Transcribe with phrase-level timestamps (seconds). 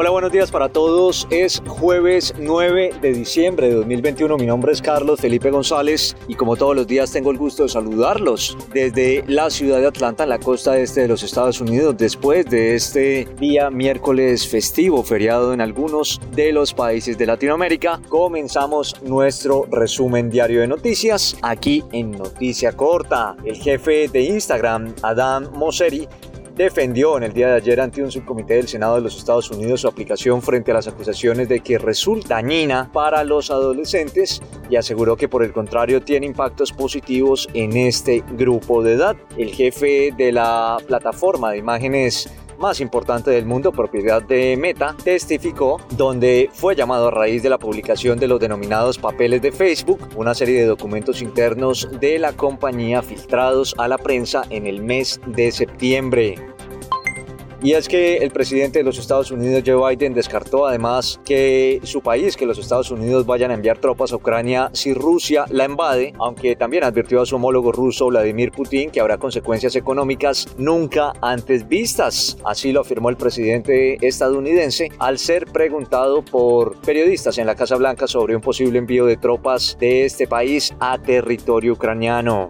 [0.00, 1.28] Hola, buenos días para todos.
[1.28, 4.38] Es jueves 9 de diciembre de 2021.
[4.38, 7.68] Mi nombre es Carlos Felipe González y como todos los días tengo el gusto de
[7.68, 12.46] saludarlos desde la ciudad de Atlanta, en la costa este de los Estados Unidos, después
[12.46, 18.00] de este día miércoles festivo, feriado en algunos de los países de Latinoamérica.
[18.08, 23.36] Comenzamos nuestro resumen diario de noticias aquí en Noticia Corta.
[23.44, 26.08] El jefe de Instagram, Adam Mosseri,
[26.56, 29.80] defendió en el día de ayer ante un subcomité del Senado de los Estados Unidos
[29.82, 35.16] su aplicación frente a las acusaciones de que resulta dañina para los adolescentes y aseguró
[35.16, 39.16] que por el contrario tiene impactos positivos en este grupo de edad.
[39.36, 45.80] El jefe de la plataforma de imágenes más importante del mundo, propiedad de Meta, testificó
[45.96, 50.34] donde fue llamado a raíz de la publicación de los denominados papeles de Facebook, una
[50.34, 55.50] serie de documentos internos de la compañía filtrados a la prensa en el mes de
[55.50, 56.36] septiembre.
[57.62, 62.00] Y es que el presidente de los Estados Unidos, Joe Biden, descartó además que su
[62.00, 66.14] país, que los Estados Unidos vayan a enviar tropas a Ucrania si Rusia la invade,
[66.18, 71.68] aunque también advirtió a su homólogo ruso Vladimir Putin que habrá consecuencias económicas nunca antes
[71.68, 72.38] vistas.
[72.44, 78.06] Así lo afirmó el presidente estadounidense al ser preguntado por periodistas en la Casa Blanca
[78.06, 82.48] sobre un posible envío de tropas de este país a territorio ucraniano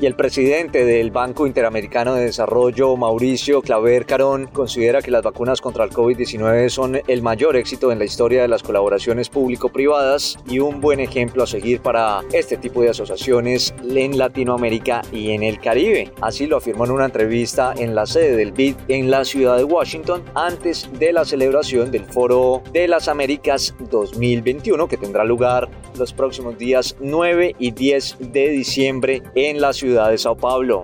[0.00, 5.60] y el presidente del Banco Interamericano de Desarrollo, Mauricio Claver Carón, considera que las vacunas
[5.60, 10.58] contra el COVID-19 son el mayor éxito en la historia de las colaboraciones público-privadas y
[10.58, 15.60] un buen ejemplo a seguir para este tipo de asociaciones en Latinoamérica y en el
[15.60, 16.12] Caribe.
[16.20, 19.64] Así lo afirmó en una entrevista en la sede del BID en la ciudad de
[19.64, 26.12] Washington antes de la celebración del Foro de las Américas 2021 que tendrá lugar los
[26.12, 30.82] próximos días 9 y 10 de diciembre en la ciudad ciudad de Sao Paulo.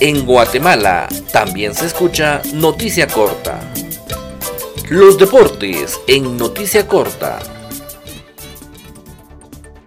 [0.00, 3.60] En Guatemala también se escucha Noticia Corta.
[4.88, 7.40] Los deportes en Noticia Corta.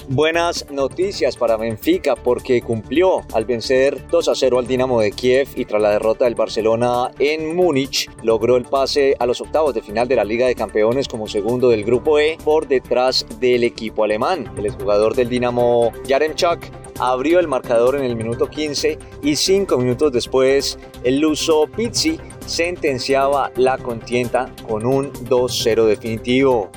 [0.09, 5.49] Buenas noticias para Benfica porque cumplió al vencer 2 a 0 al Dinamo de Kiev
[5.55, 9.81] y tras la derrota del Barcelona en Múnich logró el pase a los octavos de
[9.81, 14.05] final de la Liga de Campeones como segundo del grupo E por detrás del equipo
[14.05, 14.49] alemán.
[14.55, 20.11] El exjugador del Dinamo Yaremchuk abrió el marcador en el minuto 15 y cinco minutos
[20.11, 26.69] después el luso Pizzi sentenciaba la contienda con un 2-0 definitivo.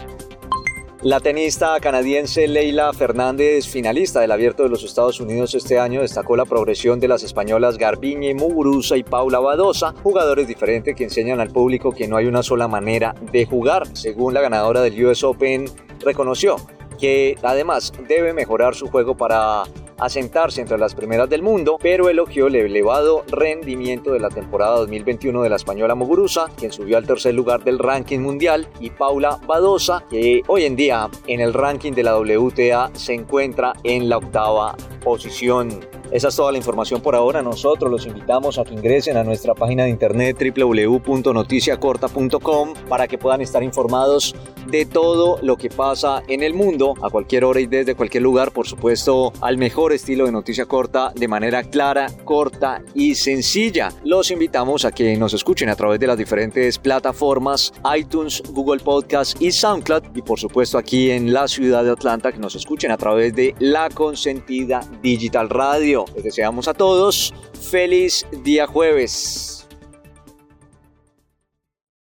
[1.03, 6.37] La tenista canadiense Leila Fernández, finalista del Abierto de los Estados Unidos este año, destacó
[6.37, 11.49] la progresión de las españolas Garbiñe Muguruza y Paula Badosa, jugadores diferentes que enseñan al
[11.49, 13.87] público que no hay una sola manera de jugar.
[13.97, 15.65] Según la ganadora del US Open,
[16.01, 16.57] reconoció
[16.99, 19.63] que además debe mejorar su juego para
[20.01, 25.43] asentarse entre las primeras del mundo, pero elogió el elevado rendimiento de la temporada 2021
[25.43, 30.05] de la española Muguruza, quien subió al tercer lugar del ranking mundial, y Paula Badosa,
[30.11, 34.77] que hoy en día en el ranking de la WTA se encuentra en la octava
[35.03, 36.00] posición.
[36.11, 37.41] Esa es toda la información por ahora.
[37.43, 43.41] Nosotros los invitamos a que ingresen a nuestra página de internet www.noticiacorta.com para que puedan
[43.41, 44.35] estar informados
[44.67, 48.51] de todo lo que pasa en el mundo a cualquier hora y desde cualquier lugar.
[48.53, 53.91] Por supuesto, al mejor estilo de noticia corta de manera clara, corta y sencilla.
[54.05, 59.41] Los invitamos a que nos escuchen a través de las diferentes plataformas iTunes, Google Podcast
[59.41, 60.03] y SoundCloud.
[60.15, 63.55] Y por supuesto aquí en la ciudad de Atlanta que nos escuchen a través de
[63.59, 66.00] la consentida Digital Radio.
[66.15, 67.33] Les deseamos a todos
[67.71, 69.60] feliz día jueves.